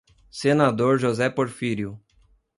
[0.31, 2.01] Senador José Porfírio